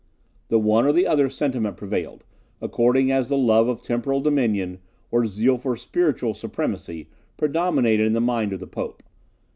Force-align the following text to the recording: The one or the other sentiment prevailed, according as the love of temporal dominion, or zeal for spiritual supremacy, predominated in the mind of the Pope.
The 0.47 0.57
one 0.57 0.85
or 0.87 0.91
the 0.93 1.05
other 1.05 1.29
sentiment 1.29 1.77
prevailed, 1.77 2.23
according 2.59 3.11
as 3.11 3.27
the 3.29 3.37
love 3.37 3.67
of 3.67 3.83
temporal 3.83 4.19
dominion, 4.19 4.79
or 5.11 5.27
zeal 5.27 5.59
for 5.59 5.77
spiritual 5.77 6.33
supremacy, 6.33 7.07
predominated 7.37 8.07
in 8.07 8.13
the 8.13 8.19
mind 8.19 8.51
of 8.51 8.59
the 8.59 8.65
Pope. 8.65 9.03